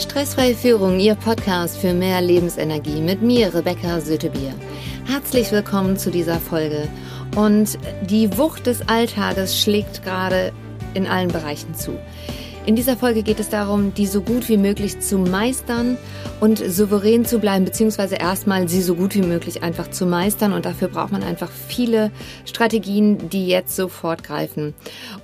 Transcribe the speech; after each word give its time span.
Stressfreie 0.00 0.54
Führung, 0.54 0.98
Ihr 0.98 1.14
Podcast 1.14 1.76
für 1.76 1.92
mehr 1.92 2.22
Lebensenergie 2.22 3.02
mit 3.02 3.20
mir, 3.20 3.54
Rebecca 3.54 4.00
Sötebier. 4.00 4.54
Herzlich 5.06 5.52
willkommen 5.52 5.98
zu 5.98 6.10
dieser 6.10 6.40
Folge. 6.40 6.88
Und 7.36 7.78
die 8.08 8.38
Wucht 8.38 8.66
des 8.66 8.88
Alltages 8.88 9.60
schlägt 9.60 10.02
gerade 10.02 10.52
in 10.94 11.06
allen 11.06 11.28
Bereichen 11.28 11.74
zu. 11.74 11.98
In 12.66 12.76
dieser 12.76 12.98
Folge 12.98 13.22
geht 13.22 13.40
es 13.40 13.48
darum, 13.48 13.94
die 13.94 14.06
so 14.06 14.20
gut 14.20 14.50
wie 14.50 14.58
möglich 14.58 15.00
zu 15.00 15.16
meistern 15.16 15.96
und 16.40 16.58
souverän 16.58 17.24
zu 17.24 17.38
bleiben, 17.38 17.64
beziehungsweise 17.64 18.16
erstmal 18.16 18.68
sie 18.68 18.82
so 18.82 18.94
gut 18.94 19.14
wie 19.14 19.22
möglich 19.22 19.62
einfach 19.62 19.90
zu 19.90 20.04
meistern. 20.04 20.52
Und 20.52 20.66
dafür 20.66 20.88
braucht 20.88 21.10
man 21.10 21.22
einfach 21.22 21.50
viele 21.50 22.10
Strategien, 22.44 23.30
die 23.30 23.48
jetzt 23.48 23.74
sofort 23.74 24.24
greifen. 24.24 24.74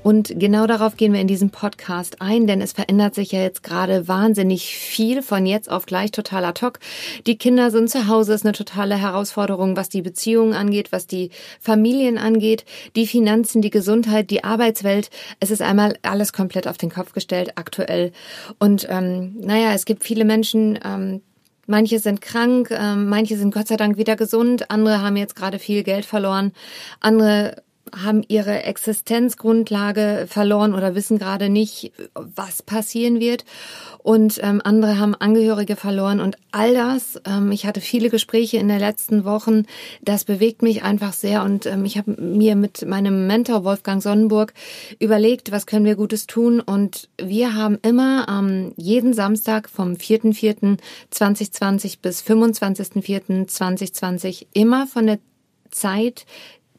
Und 0.02 0.32
genau 0.40 0.66
darauf 0.66 0.96
gehen 0.96 1.12
wir 1.12 1.20
in 1.20 1.28
diesem 1.28 1.50
Podcast 1.50 2.22
ein, 2.22 2.46
denn 2.46 2.62
es 2.62 2.72
verändert 2.72 3.14
sich 3.14 3.32
ja 3.32 3.40
jetzt 3.40 3.62
gerade 3.62 4.08
wahnsinnig 4.08 4.74
viel 4.74 5.22
von 5.22 5.44
jetzt 5.44 5.70
auf 5.70 5.84
gleich 5.84 6.12
total 6.12 6.46
ad 6.46 6.64
hoc. 6.64 6.78
Die 7.26 7.36
Kinder 7.36 7.70
sind 7.70 7.90
zu 7.90 8.08
Hause, 8.08 8.32
ist 8.32 8.46
eine 8.46 8.52
totale 8.52 8.96
Herausforderung, 8.96 9.76
was 9.76 9.90
die 9.90 10.02
Beziehungen 10.02 10.54
angeht, 10.54 10.90
was 10.90 11.06
die 11.06 11.30
Familien 11.60 12.16
angeht, 12.16 12.64
die 12.96 13.06
Finanzen, 13.06 13.60
die 13.60 13.70
Gesundheit, 13.70 14.30
die 14.30 14.42
Arbeitswelt. 14.42 15.10
Es 15.38 15.50
ist 15.50 15.60
einmal 15.60 15.98
alles 16.00 16.32
komplett 16.32 16.66
auf 16.66 16.78
den 16.78 16.90
Kopf 16.90 17.12
gestellt 17.12 17.25
gestellt 17.26 17.52
aktuell. 17.56 18.12
Und 18.58 18.86
ähm, 18.88 19.36
naja, 19.40 19.72
es 19.72 19.84
gibt 19.84 20.04
viele 20.04 20.24
Menschen, 20.24 20.78
ähm, 20.84 21.22
Manche 21.68 21.98
sind 21.98 22.20
krank, 22.20 22.70
ähm, 22.70 23.08
manche 23.08 23.36
sind 23.36 23.52
Gott 23.52 23.66
sei 23.66 23.76
Dank 23.76 23.96
wieder 23.96 24.14
gesund, 24.14 24.70
andere 24.70 25.02
haben 25.02 25.16
jetzt 25.16 25.34
gerade 25.34 25.58
viel 25.58 25.82
Geld 25.82 26.04
verloren, 26.04 26.52
andere 27.00 27.60
haben 27.94 28.22
ihre 28.26 28.64
Existenzgrundlage 28.64 30.26
verloren 30.28 30.74
oder 30.74 30.94
wissen 30.94 31.18
gerade 31.18 31.48
nicht, 31.48 31.92
was 32.14 32.62
passieren 32.62 33.20
wird. 33.20 33.44
Und 34.02 34.38
ähm, 34.42 34.60
andere 34.64 34.98
haben 34.98 35.14
Angehörige 35.14 35.76
verloren. 35.76 36.20
Und 36.20 36.36
all 36.52 36.74
das, 36.74 37.20
ähm, 37.26 37.52
ich 37.52 37.66
hatte 37.66 37.80
viele 37.80 38.10
Gespräche 38.10 38.58
in 38.58 38.68
den 38.68 38.78
letzten 38.78 39.24
Wochen, 39.24 39.64
das 40.02 40.24
bewegt 40.24 40.62
mich 40.62 40.82
einfach 40.82 41.12
sehr. 41.12 41.42
Und 41.42 41.66
ähm, 41.66 41.84
ich 41.84 41.98
habe 41.98 42.20
mir 42.20 42.56
mit 42.56 42.86
meinem 42.86 43.26
Mentor 43.26 43.64
Wolfgang 43.64 44.02
Sonnenburg 44.02 44.54
überlegt, 44.98 45.52
was 45.52 45.66
können 45.66 45.84
wir 45.84 45.96
Gutes 45.96 46.26
tun. 46.26 46.60
Und 46.60 47.10
wir 47.20 47.54
haben 47.54 47.78
immer 47.82 48.26
ähm, 48.28 48.72
jeden 48.76 49.12
Samstag 49.14 49.68
vom 49.68 49.94
4.4.2020 49.94 51.98
bis 52.00 52.22
25.4.2020 52.22 54.46
immer 54.52 54.86
von 54.86 55.06
der 55.06 55.18
Zeit 55.70 56.26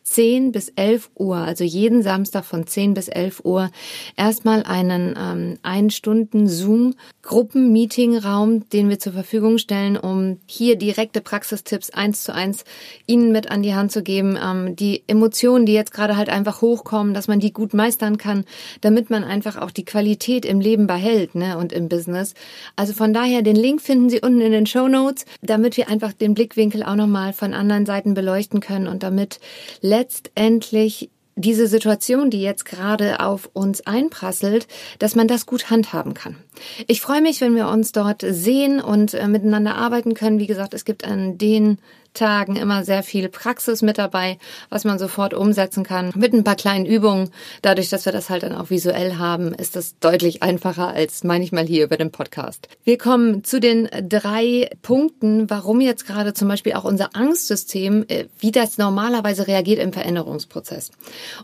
10 0.08 0.52
bis 0.54 0.70
11 0.70 1.10
Uhr, 1.16 1.38
also 1.38 1.64
jeden 1.64 2.02
Samstag 2.02 2.46
von 2.46 2.66
10 2.66 2.94
bis 2.94 3.10
11 3.10 3.42
Uhr, 3.44 3.70
erstmal 4.16 4.64
einen 4.64 5.16
ähm, 5.18 5.58
ein 5.64 5.90
Stunden 5.90 6.48
Zoom 6.48 6.96
Gruppen-Meeting-Raum, 7.24 8.70
den 8.70 8.90
wir 8.90 9.00
zur 9.00 9.12
Verfügung 9.12 9.58
stellen, 9.58 9.98
um 9.98 10.40
hier 10.46 10.78
direkte 10.78 11.20
Praxistipps 11.20 11.90
eins 11.90 12.24
zu 12.24 12.34
eins 12.34 12.64
Ihnen 13.06 13.34
mit 13.34 13.52
an 13.52 13.64
die 13.64 13.76
Hand 13.76 13.92
zu 13.92 14.02
geben, 14.02 14.38
ähm, 14.42 14.78
die 14.78 15.04
Emotionen, 15.08 15.66
die 15.66 15.74
jetzt 15.74 15.92
gerade 15.92 16.16
halt 16.16 16.30
einfach 16.30 16.62
hochkommen, 16.62 17.14
dass 17.14 17.28
man 17.28 17.42
die 17.42 17.52
gut 17.52 17.74
meistern 17.74 18.18
kann, 18.18 18.46
damit 18.80 19.10
man 19.10 19.26
einfach 19.26 19.58
auch 19.58 19.72
die 19.72 19.84
Qualität 19.84 20.46
im 20.46 20.62
Leben 20.62 20.88
behält 20.88 21.36
ne, 21.36 21.58
und 21.58 21.74
im 21.74 21.90
Business. 21.90 22.34
Also 22.78 22.94
von 22.94 23.14
daher, 23.14 23.42
den 23.42 23.58
Link 23.58 23.82
finden 23.82 24.10
Sie 24.10 24.22
unten 24.22 24.40
in 24.40 24.54
den 24.54 24.66
Show 24.66 24.88
Notes, 24.88 25.26
damit 25.42 25.76
wir 25.76 25.90
einfach 25.90 26.14
den 26.14 26.34
Blickwinkel 26.34 26.82
auch 26.82 26.96
nochmal 26.96 27.34
von 27.34 27.54
anderen 27.54 27.86
Seiten 27.86 28.14
beleuchten 28.14 28.62
können 28.62 28.88
und 28.88 29.04
damit 29.04 29.42
letztendlich 29.98 31.10
diese 31.36 31.68
Situation, 31.68 32.30
die 32.32 32.42
jetzt 32.42 32.66
gerade 32.66 33.20
auf 33.20 33.50
uns 33.54 33.86
einprasselt, 33.86 34.68
dass 34.98 35.16
man 35.16 35.28
das 35.28 35.46
gut 35.46 35.70
handhaben 35.70 36.16
kann. 36.16 36.36
Ich 36.88 37.02
freue 37.02 37.22
mich, 37.22 37.42
wenn 37.42 37.56
wir 37.56 37.68
uns 37.68 37.92
dort 37.92 38.24
sehen 38.28 38.82
und 38.82 39.14
äh, 39.14 39.28
miteinander 39.28 39.76
arbeiten 39.76 40.16
können. 40.16 40.40
Wie 40.40 40.48
gesagt, 40.48 40.74
es 40.74 40.84
gibt 40.84 41.06
an 41.06 41.38
den 41.38 41.78
Tagen 42.18 42.56
immer 42.56 42.84
sehr 42.84 43.04
viel 43.04 43.30
Praxis 43.30 43.82
mit 43.82 43.98
dabei, 43.98 44.38
was 44.70 44.84
man 44.84 45.00
sofort 45.00 45.34
umsetzen 45.34 45.84
kann. 45.84 46.12
Mit 46.16 46.34
ein 46.34 46.44
paar 46.44 46.56
kleinen 46.56 46.86
Übungen. 46.86 47.30
Dadurch, 47.62 47.90
dass 47.90 48.06
wir 48.06 48.12
das 48.12 48.30
halt 48.30 48.44
dann 48.44 48.56
auch 48.56 48.70
visuell 48.70 49.16
haben, 49.16 49.54
ist 49.54 49.76
das 49.76 50.00
deutlich 50.00 50.44
einfacher 50.44 50.90
als 50.90 51.24
manchmal 51.24 51.66
hier 51.66 51.84
über 51.84 51.98
den 51.98 52.12
Podcast. 52.12 52.68
Wir 52.84 52.98
kommen 52.98 53.44
zu 53.44 53.60
den 53.60 53.90
drei 54.10 54.70
Punkten, 54.82 55.50
warum 55.50 55.82
jetzt 55.82 56.06
gerade 56.06 56.34
zum 56.34 56.48
Beispiel 56.48 56.74
auch 56.74 56.84
unser 56.84 57.16
Angstsystem, 57.16 58.06
äh, 58.08 58.26
wie 58.40 58.52
das 58.52 58.78
normalerweise 58.78 59.48
reagiert 59.48 59.80
im 59.80 59.94
Veränderungsprozess. 59.94 60.92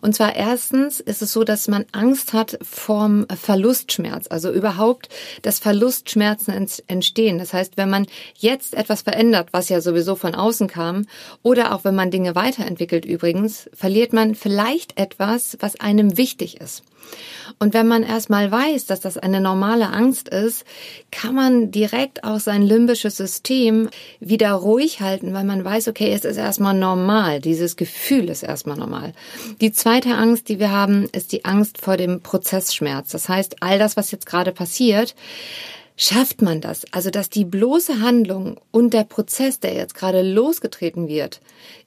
Und 0.01 0.15
zwar 0.15 0.35
erstens 0.35 0.99
ist 0.99 1.21
es 1.21 1.31
so, 1.31 1.43
dass 1.43 1.67
man 1.67 1.85
Angst 1.91 2.33
hat 2.33 2.57
vom 2.63 3.27
Verlustschmerz, 3.29 4.27
also 4.29 4.51
überhaupt, 4.51 5.09
dass 5.41 5.59
Verlustschmerzen 5.59 6.67
entstehen. 6.87 7.37
Das 7.37 7.53
heißt, 7.53 7.77
wenn 7.77 7.89
man 7.89 8.07
jetzt 8.35 8.73
etwas 8.73 9.03
verändert, 9.03 9.49
was 9.51 9.69
ja 9.69 9.81
sowieso 9.81 10.15
von 10.15 10.35
außen 10.35 10.62
außen 10.63 10.67
kam 10.67 11.05
oder 11.41 11.73
auch 11.73 11.83
wenn 11.83 11.95
man 11.95 12.11
Dinge 12.11 12.35
weiterentwickelt 12.35 13.05
übrigens, 13.05 13.69
verliert 13.73 14.13
man 14.13 14.35
vielleicht 14.35 14.99
etwas, 14.99 15.57
was 15.59 15.79
einem 15.79 16.17
wichtig 16.17 16.59
ist. 16.61 16.83
Und 17.59 17.73
wenn 17.73 17.87
man 17.87 18.01
erstmal 18.01 18.49
weiß, 18.49 18.85
dass 18.85 19.01
das 19.01 19.17
eine 19.17 19.41
normale 19.41 19.89
Angst 19.89 20.29
ist, 20.29 20.63
kann 21.11 21.35
man 21.35 21.69
direkt 21.69 22.23
auch 22.23 22.39
sein 22.39 22.61
limbisches 22.61 23.17
System 23.17 23.89
wieder 24.21 24.53
ruhig 24.53 25.01
halten, 25.01 25.33
weil 25.33 25.43
man 25.43 25.63
weiß, 25.63 25.89
okay, 25.89 26.13
es 26.13 26.23
ist 26.23 26.37
erstmal 26.37 26.73
normal. 26.73 27.41
Dieses 27.41 27.75
Gefühl 27.75 28.29
ist 28.29 28.43
erstmal 28.43 28.77
normal. 28.77 29.13
Die 29.59 29.73
zweite 29.73 30.15
Angst, 30.15 30.47
die 30.47 30.59
wir 30.59 30.71
haben, 30.71 31.09
ist 31.11 31.33
die 31.33 31.43
Angst 31.43 31.77
vor 31.77 31.97
dem 31.97 32.21
Prozessschmerz. 32.21 33.11
Das 33.11 33.27
heißt, 33.27 33.57
all 33.61 33.77
das, 33.77 33.97
was 33.97 34.11
jetzt 34.11 34.25
gerade 34.25 34.53
passiert, 34.53 35.13
Schafft 35.95 36.41
man 36.41 36.59
das? 36.59 36.85
Also, 36.91 37.09
dass 37.09 37.29
die 37.29 37.45
bloße 37.45 37.99
Handlung 38.01 38.59
und 38.71 38.93
der 38.93 39.03
Prozess, 39.03 39.59
der 39.59 39.73
jetzt 39.73 39.93
gerade 39.93 40.21
losgetreten 40.21 41.07
wird, 41.07 41.39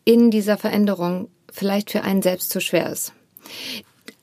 in 0.05 0.31
dieser 0.31 0.57
Veränderung 0.57 1.29
vielleicht 1.53 1.91
für 1.91 2.03
einen 2.03 2.23
selbst 2.23 2.51
zu 2.51 2.61
schwer 2.61 2.91
ist 2.91 3.13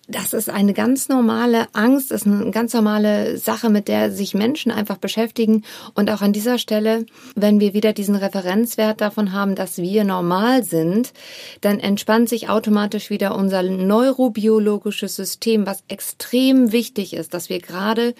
das 0.09 0.33
ist 0.33 0.49
eine 0.49 0.73
ganz 0.73 1.07
normale 1.07 1.67
Angst, 1.71 2.11
ist 2.11 2.27
eine 2.27 2.51
ganz 2.51 2.73
normale 2.73 3.37
Sache, 3.37 3.69
mit 3.69 3.87
der 3.87 4.11
sich 4.11 4.33
Menschen 4.33 4.69
einfach 4.69 4.97
beschäftigen. 4.97 5.63
Und 5.93 6.09
auch 6.09 6.21
an 6.21 6.33
dieser 6.33 6.57
Stelle, 6.57 7.05
wenn 7.35 7.61
wir 7.61 7.73
wieder 7.73 7.93
diesen 7.93 8.15
Referenzwert 8.15 8.99
davon 8.99 9.31
haben, 9.31 9.55
dass 9.55 9.77
wir 9.77 10.03
normal 10.03 10.65
sind, 10.65 11.13
dann 11.61 11.79
entspannt 11.79 12.27
sich 12.27 12.49
automatisch 12.49 13.09
wieder 13.09 13.33
unser 13.35 13.63
neurobiologisches 13.63 15.15
System, 15.15 15.65
was 15.65 15.83
extrem 15.87 16.73
wichtig 16.73 17.13
ist, 17.13 17.33
dass 17.33 17.47
wir 17.47 17.59
gerade 17.59 18.13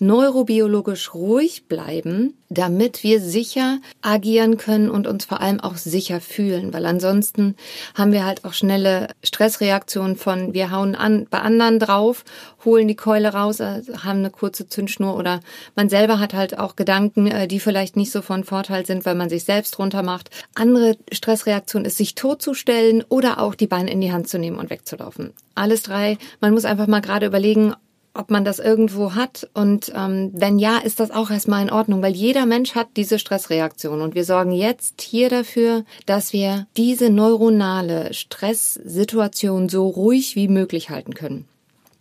neurobiologisch 0.00 1.14
ruhig 1.14 1.68
bleiben, 1.68 2.34
damit 2.50 3.02
wir 3.02 3.20
sicher 3.20 3.78
agieren 4.00 4.56
können 4.56 4.90
und 4.90 5.06
uns 5.06 5.24
vor 5.24 5.40
allem 5.40 5.60
auch 5.60 5.76
sicher 5.76 6.20
fühlen, 6.20 6.72
weil 6.72 6.86
ansonsten 6.86 7.56
haben 7.94 8.12
wir 8.12 8.24
halt 8.24 8.44
auch 8.44 8.54
schnelle 8.54 9.08
Stressreaktionen 9.22 10.16
von 10.16 10.54
wir 10.54 10.70
hauen 10.70 10.94
an 10.94 11.26
bei 11.30 11.40
anderen 11.40 11.78
drauf, 11.78 12.24
holen 12.64 12.88
die 12.88 12.96
Keule 12.96 13.32
raus, 13.34 13.60
äh, 13.60 13.82
haben 13.98 14.20
eine 14.20 14.30
kurze 14.30 14.68
Zündschnur 14.68 15.16
oder 15.16 15.40
man 15.76 15.88
selber 15.88 16.18
hat 16.20 16.32
halt 16.32 16.58
auch 16.58 16.76
Gedanken, 16.76 17.26
äh, 17.26 17.48
die 17.48 17.60
vielleicht 17.60 17.96
nicht 17.96 18.12
so 18.12 18.22
von 18.22 18.44
Vorteil 18.44 18.86
sind, 18.86 19.04
weil 19.04 19.14
man 19.14 19.28
sich 19.28 19.44
selbst 19.44 19.78
runter 19.78 20.02
macht. 20.02 20.30
Andere 20.54 20.96
Stressreaktion 21.12 21.84
ist, 21.84 21.98
sich 21.98 22.14
totzustellen 22.14 23.04
oder 23.08 23.40
auch 23.40 23.54
die 23.54 23.66
Beine 23.66 23.90
in 23.90 24.00
die 24.00 24.12
Hand 24.12 24.28
zu 24.28 24.38
nehmen 24.38 24.58
und 24.58 24.70
wegzulaufen. 24.70 25.34
Alles 25.54 25.82
drei. 25.82 26.18
Man 26.40 26.54
muss 26.54 26.64
einfach 26.64 26.86
mal 26.86 27.00
gerade 27.00 27.26
überlegen, 27.26 27.74
ob 28.18 28.30
man 28.30 28.44
das 28.44 28.58
irgendwo 28.58 29.14
hat 29.14 29.48
und 29.54 29.92
ähm, 29.94 30.32
wenn 30.34 30.58
ja, 30.58 30.78
ist 30.78 30.98
das 30.98 31.12
auch 31.12 31.30
erstmal 31.30 31.62
in 31.62 31.70
Ordnung, 31.70 32.02
weil 32.02 32.16
jeder 32.16 32.46
Mensch 32.46 32.74
hat 32.74 32.88
diese 32.96 33.20
Stressreaktion 33.20 34.00
und 34.00 34.16
wir 34.16 34.24
sorgen 34.24 34.50
jetzt 34.50 35.00
hier 35.02 35.28
dafür, 35.28 35.84
dass 36.04 36.32
wir 36.32 36.66
diese 36.76 37.10
neuronale 37.10 38.12
Stresssituation 38.12 39.68
so 39.68 39.86
ruhig 39.86 40.34
wie 40.34 40.48
möglich 40.48 40.90
halten 40.90 41.14
können. 41.14 41.46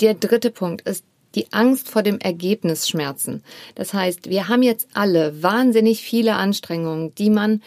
Der 0.01 0.15
dritte 0.15 0.49
Punkt 0.49 0.81
ist 0.81 1.05
die 1.35 1.53
Angst 1.53 1.87
vor 1.87 2.01
dem 2.01 2.19
Ergebnisschmerzen. 2.19 3.43
Das 3.75 3.93
heißt, 3.93 4.27
wir 4.27 4.47
haben 4.47 4.63
jetzt 4.63 4.87
alle 4.95 5.43
wahnsinnig 5.43 6.01
viele 6.01 6.33
Anstrengungen, 6.33 7.13
die 7.13 7.29
man 7.29 7.61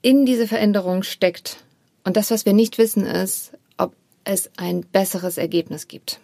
in 0.00 0.24
diese 0.24 0.48
Veränderung 0.48 1.02
steckt. 1.02 1.58
Und 2.04 2.16
das, 2.16 2.30
was 2.30 2.46
wir 2.46 2.54
nicht 2.54 2.78
wissen, 2.78 3.04
ist, 3.04 3.52
ob 3.76 3.92
es 4.24 4.50
ein 4.56 4.86
besseres 4.86 5.36
Ergebnis 5.36 5.86
gibt. 5.86 6.18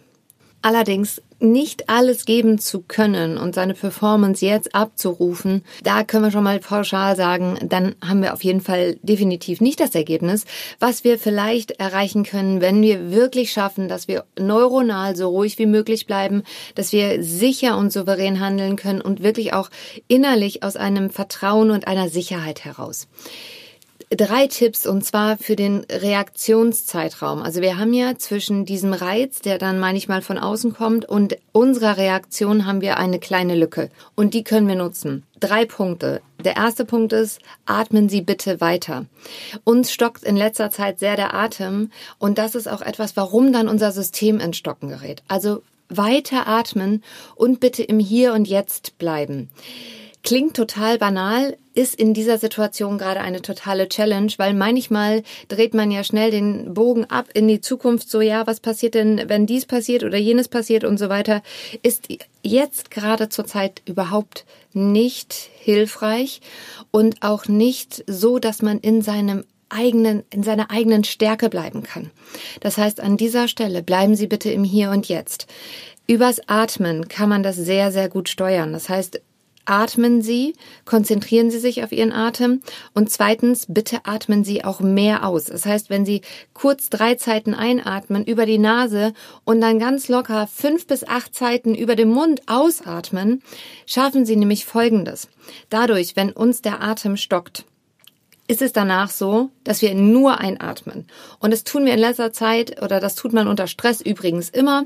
Allerdings 0.62 1.22
nicht 1.38 1.88
alles 1.88 2.24
geben 2.24 2.58
zu 2.58 2.80
können 2.80 3.36
und 3.36 3.54
seine 3.54 3.74
Performance 3.74 4.44
jetzt 4.44 4.74
abzurufen, 4.74 5.62
da 5.82 6.02
können 6.02 6.24
wir 6.24 6.30
schon 6.30 6.44
mal 6.44 6.58
pauschal 6.58 7.14
sagen, 7.14 7.58
dann 7.62 7.94
haben 8.02 8.22
wir 8.22 8.32
auf 8.32 8.42
jeden 8.42 8.60
Fall 8.60 8.96
definitiv 9.02 9.60
nicht 9.60 9.80
das 9.80 9.94
Ergebnis, 9.94 10.44
was 10.78 11.04
wir 11.04 11.18
vielleicht 11.18 11.72
erreichen 11.72 12.24
können, 12.24 12.60
wenn 12.60 12.80
wir 12.80 13.12
wirklich 13.12 13.52
schaffen, 13.52 13.88
dass 13.88 14.08
wir 14.08 14.24
neuronal 14.38 15.14
so 15.14 15.28
ruhig 15.28 15.58
wie 15.58 15.66
möglich 15.66 16.06
bleiben, 16.06 16.42
dass 16.74 16.92
wir 16.92 17.22
sicher 17.22 17.76
und 17.76 17.92
souverän 17.92 18.40
handeln 18.40 18.76
können 18.76 19.02
und 19.02 19.22
wirklich 19.22 19.52
auch 19.52 19.70
innerlich 20.08 20.62
aus 20.62 20.76
einem 20.76 21.10
Vertrauen 21.10 21.70
und 21.70 21.86
einer 21.86 22.08
Sicherheit 22.08 22.64
heraus. 22.64 23.08
Drei 24.10 24.46
Tipps 24.46 24.86
und 24.86 25.04
zwar 25.04 25.36
für 25.36 25.56
den 25.56 25.84
Reaktionszeitraum. 25.90 27.42
Also 27.42 27.60
wir 27.60 27.76
haben 27.78 27.92
ja 27.92 28.16
zwischen 28.16 28.64
diesem 28.64 28.92
Reiz, 28.92 29.40
der 29.40 29.58
dann 29.58 29.80
manchmal 29.80 30.22
von 30.22 30.38
außen 30.38 30.74
kommt, 30.74 31.08
und 31.08 31.36
unserer 31.52 31.96
Reaktion 31.96 32.66
haben 32.66 32.80
wir 32.80 32.98
eine 32.98 33.18
kleine 33.18 33.56
Lücke 33.56 33.90
und 34.14 34.34
die 34.34 34.44
können 34.44 34.68
wir 34.68 34.76
nutzen. 34.76 35.24
Drei 35.40 35.64
Punkte. 35.64 36.20
Der 36.44 36.56
erste 36.56 36.84
Punkt 36.84 37.12
ist, 37.12 37.40
atmen 37.64 38.08
Sie 38.08 38.20
bitte 38.20 38.60
weiter. 38.60 39.06
Uns 39.64 39.92
stockt 39.92 40.22
in 40.22 40.36
letzter 40.36 40.70
Zeit 40.70 40.98
sehr 41.00 41.16
der 41.16 41.34
Atem 41.34 41.90
und 42.18 42.38
das 42.38 42.54
ist 42.54 42.68
auch 42.68 42.82
etwas, 42.82 43.16
warum 43.16 43.52
dann 43.52 43.68
unser 43.68 43.90
System 43.90 44.38
ins 44.38 44.56
Stocken 44.56 44.88
gerät. 44.88 45.22
Also 45.28 45.62
weiter 45.88 46.46
atmen 46.46 47.02
und 47.34 47.60
bitte 47.60 47.82
im 47.82 47.98
Hier 47.98 48.32
und 48.34 48.48
Jetzt 48.48 48.98
bleiben. 48.98 49.50
Klingt 50.26 50.56
total 50.56 50.98
banal, 50.98 51.56
ist 51.72 51.94
in 51.94 52.12
dieser 52.12 52.36
Situation 52.38 52.98
gerade 52.98 53.20
eine 53.20 53.42
totale 53.42 53.88
Challenge, 53.88 54.32
weil 54.38 54.54
manchmal 54.54 55.22
dreht 55.46 55.72
man 55.72 55.92
ja 55.92 56.02
schnell 56.02 56.32
den 56.32 56.74
Bogen 56.74 57.04
ab 57.04 57.28
in 57.34 57.46
die 57.46 57.60
Zukunft, 57.60 58.10
so 58.10 58.20
ja, 58.20 58.44
was 58.44 58.58
passiert 58.58 58.94
denn, 58.94 59.28
wenn 59.28 59.46
dies 59.46 59.66
passiert 59.66 60.02
oder 60.02 60.18
jenes 60.18 60.48
passiert 60.48 60.82
und 60.82 60.98
so 60.98 61.08
weiter, 61.08 61.44
ist 61.84 62.08
jetzt 62.42 62.90
gerade 62.90 63.28
zur 63.28 63.46
Zeit 63.46 63.82
überhaupt 63.86 64.46
nicht 64.72 65.48
hilfreich 65.60 66.40
und 66.90 67.22
auch 67.22 67.46
nicht 67.46 68.02
so, 68.08 68.40
dass 68.40 68.62
man 68.62 68.80
in 68.80 69.02
seinem 69.02 69.44
eigenen, 69.68 70.24
in 70.30 70.42
seiner 70.42 70.72
eigenen 70.72 71.04
Stärke 71.04 71.48
bleiben 71.48 71.84
kann. 71.84 72.10
Das 72.58 72.78
heißt, 72.78 72.98
an 72.98 73.16
dieser 73.16 73.46
Stelle 73.46 73.80
bleiben 73.80 74.16
Sie 74.16 74.26
bitte 74.26 74.50
im 74.50 74.64
Hier 74.64 74.90
und 74.90 75.08
Jetzt. 75.08 75.46
Übers 76.08 76.40
Atmen 76.48 77.06
kann 77.06 77.28
man 77.28 77.44
das 77.44 77.54
sehr, 77.54 77.92
sehr 77.92 78.08
gut 78.08 78.28
steuern. 78.28 78.72
Das 78.72 78.88
heißt, 78.88 79.20
atmen 79.66 80.22
Sie, 80.22 80.54
konzentrieren 80.84 81.50
Sie 81.50 81.58
sich 81.58 81.84
auf 81.84 81.92
Ihren 81.92 82.12
Atem 82.12 82.62
und 82.94 83.10
zweitens, 83.10 83.66
bitte 83.68 84.00
atmen 84.04 84.44
Sie 84.44 84.64
auch 84.64 84.80
mehr 84.80 85.26
aus. 85.26 85.44
Das 85.44 85.66
heißt, 85.66 85.90
wenn 85.90 86.06
Sie 86.06 86.22
kurz 86.54 86.88
drei 86.88 87.16
Zeiten 87.16 87.54
einatmen 87.54 88.24
über 88.24 88.46
die 88.46 88.58
Nase 88.58 89.12
und 89.44 89.60
dann 89.60 89.78
ganz 89.78 90.08
locker 90.08 90.46
fünf 90.46 90.86
bis 90.86 91.06
acht 91.06 91.34
Zeiten 91.34 91.74
über 91.74 91.96
den 91.96 92.08
Mund 92.08 92.42
ausatmen, 92.46 93.42
schaffen 93.86 94.24
Sie 94.24 94.36
nämlich 94.36 94.64
Folgendes. 94.64 95.28
Dadurch, 95.68 96.16
wenn 96.16 96.32
uns 96.32 96.62
der 96.62 96.82
Atem 96.82 97.16
stockt, 97.16 97.64
ist 98.48 98.62
es 98.62 98.72
danach 98.72 99.10
so, 99.10 99.50
dass 99.64 99.82
wir 99.82 99.94
nur 99.94 100.38
einatmen. 100.38 101.06
Und 101.40 101.52
das 101.52 101.64
tun 101.64 101.84
wir 101.84 101.92
in 101.92 101.98
letzter 101.98 102.32
Zeit, 102.32 102.80
oder 102.82 103.00
das 103.00 103.16
tut 103.16 103.32
man 103.32 103.48
unter 103.48 103.66
Stress 103.66 104.00
übrigens 104.00 104.48
immer, 104.50 104.84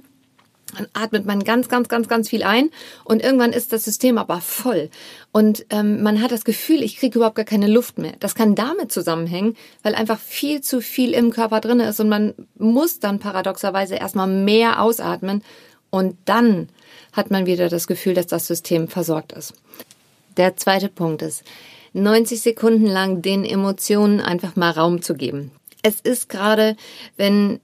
atmet 0.92 1.26
man 1.26 1.44
ganz, 1.44 1.68
ganz, 1.68 1.88
ganz, 1.88 2.08
ganz 2.08 2.28
viel 2.28 2.42
ein 2.42 2.70
und 3.04 3.22
irgendwann 3.22 3.52
ist 3.52 3.72
das 3.72 3.84
System 3.84 4.18
aber 4.18 4.40
voll 4.40 4.90
und 5.32 5.66
ähm, 5.70 6.02
man 6.02 6.22
hat 6.22 6.32
das 6.32 6.44
Gefühl, 6.44 6.82
ich 6.82 6.96
kriege 6.98 7.18
überhaupt 7.18 7.36
gar 7.36 7.44
keine 7.44 7.68
Luft 7.68 7.98
mehr. 7.98 8.14
Das 8.20 8.34
kann 8.34 8.54
damit 8.54 8.92
zusammenhängen, 8.92 9.56
weil 9.82 9.94
einfach 9.94 10.18
viel 10.18 10.60
zu 10.60 10.80
viel 10.80 11.12
im 11.12 11.30
Körper 11.30 11.60
drin 11.60 11.80
ist 11.80 12.00
und 12.00 12.08
man 12.08 12.34
muss 12.58 13.00
dann 13.00 13.18
paradoxerweise 13.18 13.96
erstmal 13.96 14.26
mehr 14.26 14.82
ausatmen 14.82 15.42
und 15.90 16.16
dann 16.24 16.68
hat 17.12 17.30
man 17.30 17.46
wieder 17.46 17.68
das 17.68 17.86
Gefühl, 17.86 18.14
dass 18.14 18.26
das 18.26 18.46
System 18.46 18.88
versorgt 18.88 19.32
ist. 19.32 19.54
Der 20.36 20.56
zweite 20.56 20.88
Punkt 20.88 21.22
ist, 21.22 21.42
90 21.92 22.40
Sekunden 22.40 22.86
lang 22.86 23.20
den 23.20 23.44
Emotionen 23.44 24.20
einfach 24.20 24.56
mal 24.56 24.70
Raum 24.70 25.02
zu 25.02 25.14
geben. 25.14 25.50
Es 25.82 26.00
ist 26.00 26.28
gerade, 26.28 26.76
wenn 27.16 27.60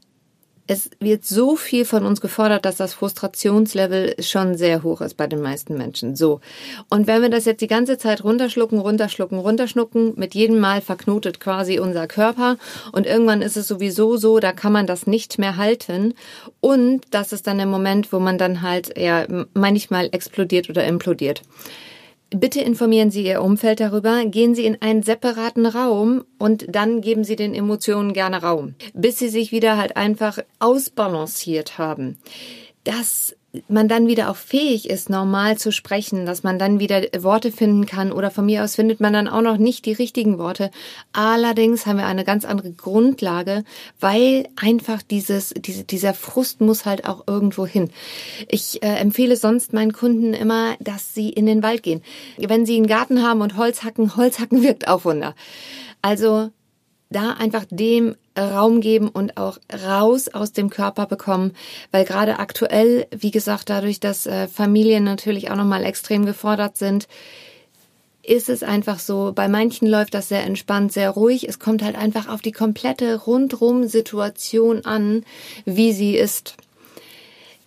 es 0.66 0.90
wird 0.98 1.24
so 1.24 1.56
viel 1.56 1.84
von 1.84 2.04
uns 2.04 2.20
gefordert, 2.20 2.64
dass 2.64 2.76
das 2.76 2.94
Frustrationslevel 2.94 4.16
schon 4.20 4.56
sehr 4.56 4.82
hoch 4.82 5.00
ist 5.00 5.16
bei 5.16 5.26
den 5.26 5.40
meisten 5.40 5.76
Menschen. 5.76 6.16
So. 6.16 6.40
Und 6.88 7.06
wenn 7.06 7.22
wir 7.22 7.28
das 7.28 7.44
jetzt 7.44 7.60
die 7.60 7.66
ganze 7.66 7.98
Zeit 7.98 8.24
runterschlucken, 8.24 8.78
runterschlucken, 8.78 9.38
runterschlucken, 9.38 10.14
mit 10.16 10.34
jedem 10.34 10.58
Mal 10.58 10.80
verknotet 10.80 11.40
quasi 11.40 11.78
unser 11.78 12.06
Körper 12.06 12.56
und 12.92 13.06
irgendwann 13.06 13.42
ist 13.42 13.56
es 13.56 13.68
sowieso 13.68 14.16
so, 14.16 14.40
da 14.40 14.52
kann 14.52 14.72
man 14.72 14.86
das 14.86 15.06
nicht 15.06 15.38
mehr 15.38 15.56
halten 15.56 16.14
und 16.60 17.02
das 17.10 17.32
ist 17.32 17.46
dann 17.46 17.58
der 17.58 17.66
Moment, 17.66 18.12
wo 18.12 18.18
man 18.18 18.38
dann 18.38 18.62
halt 18.62 18.98
ja 18.98 19.26
manchmal 19.54 20.08
explodiert 20.12 20.68
oder 20.68 20.84
implodiert. 20.84 21.42
Bitte 22.30 22.60
informieren 22.60 23.10
Sie 23.10 23.24
Ihr 23.24 23.40
Umfeld 23.40 23.78
darüber, 23.78 24.24
gehen 24.26 24.54
Sie 24.56 24.64
in 24.64 24.82
einen 24.82 25.02
separaten 25.02 25.64
Raum 25.64 26.24
und 26.38 26.66
dann 26.68 27.00
geben 27.00 27.22
Sie 27.22 27.36
den 27.36 27.54
Emotionen 27.54 28.12
gerne 28.12 28.42
Raum, 28.42 28.74
bis 28.94 29.18
sie 29.18 29.28
sich 29.28 29.52
wieder 29.52 29.76
halt 29.76 29.96
einfach 29.96 30.38
ausbalanciert 30.58 31.78
haben. 31.78 32.18
Das 32.82 33.36
man 33.68 33.88
dann 33.88 34.06
wieder 34.06 34.30
auch 34.30 34.36
fähig 34.36 34.88
ist, 34.88 35.10
normal 35.10 35.58
zu 35.58 35.72
sprechen, 35.72 36.26
dass 36.26 36.42
man 36.42 36.58
dann 36.58 36.80
wieder 36.80 37.02
Worte 37.18 37.52
finden 37.52 37.86
kann 37.86 38.12
oder 38.12 38.30
von 38.30 38.46
mir 38.46 38.64
aus 38.64 38.76
findet 38.76 39.00
man 39.00 39.12
dann 39.12 39.28
auch 39.28 39.42
noch 39.42 39.56
nicht 39.56 39.84
die 39.86 39.92
richtigen 39.92 40.38
Worte. 40.38 40.70
Allerdings 41.12 41.86
haben 41.86 41.98
wir 41.98 42.06
eine 42.06 42.24
ganz 42.24 42.44
andere 42.44 42.72
Grundlage, 42.72 43.64
weil 44.00 44.48
einfach 44.56 45.02
dieses, 45.02 45.54
diese, 45.56 45.84
dieser 45.84 46.14
Frust 46.14 46.60
muss 46.60 46.86
halt 46.86 47.06
auch 47.06 47.24
irgendwo 47.26 47.66
hin. 47.66 47.90
Ich 48.48 48.82
äh, 48.82 48.96
empfehle 48.96 49.36
sonst 49.36 49.72
meinen 49.72 49.92
Kunden 49.92 50.34
immer, 50.34 50.76
dass 50.80 51.14
sie 51.14 51.30
in 51.30 51.46
den 51.46 51.62
Wald 51.62 51.82
gehen. 51.82 52.02
Wenn 52.38 52.66
sie 52.66 52.76
einen 52.76 52.86
Garten 52.86 53.22
haben 53.22 53.40
und 53.40 53.56
Holz 53.56 53.82
hacken, 53.82 54.16
Holz 54.16 54.38
hacken 54.38 54.62
wirkt 54.62 54.88
auch 54.88 55.04
Wunder. 55.04 55.34
Also 56.02 56.50
da 57.10 57.32
einfach 57.32 57.64
dem 57.70 58.16
Raum 58.36 58.80
geben 58.80 59.08
und 59.08 59.36
auch 59.36 59.58
raus 59.86 60.28
aus 60.28 60.52
dem 60.52 60.70
Körper 60.70 61.06
bekommen, 61.06 61.52
weil 61.90 62.04
gerade 62.04 62.38
aktuell, 62.38 63.06
wie 63.10 63.30
gesagt, 63.30 63.70
dadurch, 63.70 64.00
dass 64.00 64.26
äh, 64.26 64.48
Familien 64.48 65.04
natürlich 65.04 65.50
auch 65.50 65.56
nochmal 65.56 65.84
extrem 65.84 66.26
gefordert 66.26 66.76
sind, 66.76 67.08
ist 68.22 68.48
es 68.48 68.62
einfach 68.62 68.98
so, 68.98 69.32
bei 69.34 69.48
manchen 69.48 69.86
läuft 69.86 70.14
das 70.14 70.28
sehr 70.28 70.42
entspannt, 70.42 70.92
sehr 70.92 71.10
ruhig. 71.10 71.48
Es 71.48 71.60
kommt 71.60 71.82
halt 71.82 71.96
einfach 71.96 72.28
auf 72.28 72.42
die 72.42 72.52
komplette 72.52 73.22
rundrum 73.22 73.86
Situation 73.86 74.84
an, 74.84 75.24
wie 75.64 75.92
sie 75.92 76.16
ist. 76.16 76.56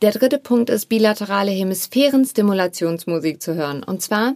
Der 0.01 0.12
dritte 0.12 0.38
Punkt 0.38 0.69
ist 0.69 0.88
bilaterale 0.88 1.51
Hemisphären-Stimulationsmusik 1.51 3.42
zu 3.42 3.56
hören. 3.56 3.83
Und 3.83 4.01
zwar 4.01 4.36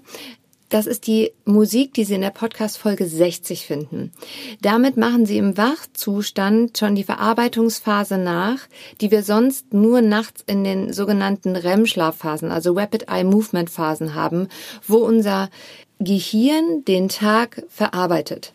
das 0.73 0.87
ist 0.87 1.05
die 1.05 1.31
Musik, 1.45 1.93
die 1.93 2.03
Sie 2.03 2.15
in 2.15 2.21
der 2.21 2.31
Podcast-Folge 2.31 3.05
60 3.05 3.67
finden. 3.67 4.11
Damit 4.59 4.97
machen 4.97 5.27
Sie 5.27 5.37
im 5.37 5.55
Wachzustand 5.55 6.75
schon 6.79 6.95
die 6.95 7.03
Verarbeitungsphase 7.03 8.17
nach, 8.17 8.57
die 8.99 9.11
wir 9.11 9.21
sonst 9.21 9.71
nur 9.71 10.01
nachts 10.01 10.43
in 10.47 10.63
den 10.63 10.91
sogenannten 10.91 11.55
REM-Schlafphasen, 11.55 12.49
also 12.51 12.73
Rapid 12.73 13.07
Eye 13.07 13.23
Movement 13.23 13.69
Phasen 13.69 14.15
haben, 14.15 14.47
wo 14.87 14.97
unser 14.97 15.51
Gehirn 15.99 16.83
den 16.85 17.07
Tag 17.07 17.63
verarbeitet. 17.69 18.51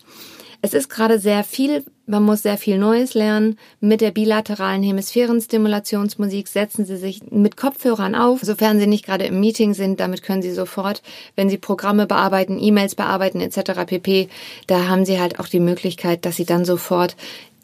Es 0.60 0.74
ist 0.74 0.88
gerade 0.88 1.20
sehr 1.20 1.44
viel, 1.44 1.84
man 2.06 2.24
muss 2.24 2.42
sehr 2.42 2.58
viel 2.58 2.78
Neues 2.78 3.14
lernen. 3.14 3.58
Mit 3.80 4.00
der 4.00 4.10
bilateralen 4.10 4.82
Hemisphärenstimulationsmusik 4.82 6.48
setzen 6.48 6.84
Sie 6.84 6.96
sich 6.96 7.22
mit 7.30 7.56
Kopfhörern 7.56 8.16
auf, 8.16 8.40
sofern 8.42 8.80
Sie 8.80 8.88
nicht 8.88 9.06
gerade 9.06 9.26
im 9.26 9.38
Meeting 9.38 9.72
sind. 9.72 10.00
Damit 10.00 10.22
können 10.22 10.42
Sie 10.42 10.52
sofort, 10.52 11.02
wenn 11.36 11.48
Sie 11.48 11.58
Programme 11.58 12.06
bearbeiten, 12.06 12.58
E-Mails 12.60 12.96
bearbeiten 12.96 13.40
etc. 13.40 13.84
pp. 13.86 14.28
Da 14.66 14.88
haben 14.88 15.04
Sie 15.04 15.20
halt 15.20 15.38
auch 15.38 15.46
die 15.46 15.60
Möglichkeit, 15.60 16.24
dass 16.24 16.36
Sie 16.36 16.44
dann 16.44 16.64
sofort 16.64 17.14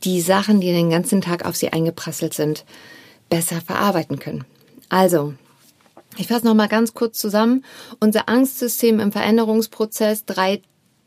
die 0.04 0.20
Sachen, 0.20 0.60
die 0.60 0.72
den 0.72 0.90
ganzen 0.90 1.20
Tag 1.20 1.44
auf 1.44 1.56
Sie 1.56 1.72
eingeprasselt 1.72 2.34
sind, 2.34 2.64
besser 3.28 3.60
verarbeiten 3.60 4.20
können. 4.20 4.44
Also, 4.88 5.34
ich 6.16 6.28
fasse 6.28 6.44
noch 6.44 6.54
mal 6.54 6.68
ganz 6.68 6.94
kurz 6.94 7.18
zusammen. 7.18 7.64
Unser 7.98 8.28
Angstsystem 8.28 9.00
im 9.00 9.10
Veränderungsprozess, 9.10 10.26
drei 10.26 10.62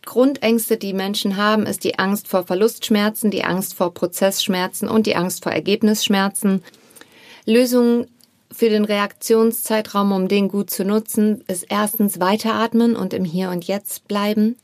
Grundängste, 0.08 0.78
die 0.78 0.94
Menschen 0.94 1.36
haben, 1.36 1.66
ist 1.66 1.84
die 1.84 2.00
Angst 2.00 2.30
vor 2.30 2.46
Verlustschmerzen, 2.46 3.30
die 3.30 3.44
Angst 3.44 3.74
vor 3.74 3.94
Prozessschmerzen 3.94 4.88
und 4.88 5.06
die 5.06 5.18
Angst 5.18 5.44
vor 5.44 5.52
Ergebnisschmerzen. 5.52 6.64
Lösung 7.46 8.08
für 8.50 8.70
den 8.70 8.86
Reaktionszeitraum, 8.86 10.14
um 10.14 10.30
den 10.30 10.48
gut 10.48 10.70
zu 10.70 10.86
nutzen, 10.86 11.44
ist 11.50 11.66
erstens 11.70 12.22
weiteratmen 12.22 12.96
und 12.96 13.14
im 13.14 13.26
Hier 13.26 13.50
und 13.50 13.66
Jetzt 13.66 14.08
bleiben. 14.08 14.56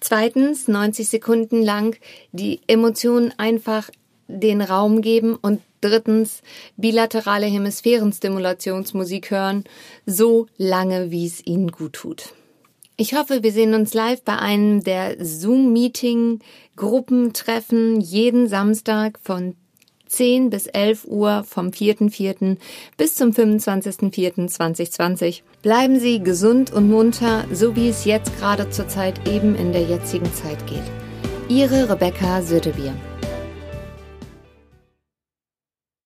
Zweitens 0.00 0.66
90 0.66 1.08
Sekunden 1.08 1.62
lang 1.62 1.96
die 2.32 2.60
Emotionen 2.66 3.32
einfach 3.38 3.90
den 4.26 4.60
Raum 4.60 5.02
geben 5.02 5.36
und 5.36 5.60
drittens 5.80 6.42
bilaterale 6.76 7.46
Hemisphärenstimulationsmusik 7.46 9.30
hören, 9.30 9.62
so 10.04 10.48
lange 10.56 11.12
wie 11.12 11.26
es 11.26 11.46
ihnen 11.46 11.70
gut 11.70 11.92
tut. 11.92 12.34
Ich 13.00 13.14
hoffe, 13.14 13.44
wir 13.44 13.52
sehen 13.52 13.74
uns 13.74 13.94
live 13.94 14.22
bei 14.22 14.36
einem 14.36 14.82
der 14.82 15.24
Zoom-Meeting-Gruppentreffen 15.24 18.00
jeden 18.00 18.48
Samstag 18.48 19.20
von 19.22 19.54
10 20.08 20.50
bis 20.50 20.66
11 20.66 21.04
Uhr 21.04 21.44
vom 21.44 21.68
4.4. 21.68 22.56
bis 22.96 23.14
zum 23.14 23.30
25.4.2020. 23.30 25.42
Bleiben 25.62 26.00
Sie 26.00 26.24
gesund 26.24 26.72
und 26.72 26.90
munter, 26.90 27.44
so 27.52 27.76
wie 27.76 27.88
es 27.88 28.04
jetzt 28.04 28.36
gerade 28.36 28.68
zur 28.70 28.88
Zeit 28.88 29.28
eben 29.28 29.54
in 29.54 29.70
der 29.70 29.82
jetzigen 29.82 30.34
Zeit 30.34 30.66
geht. 30.66 30.82
Ihre 31.48 31.88
Rebecca 31.88 32.42
Sötebier. 32.42 32.96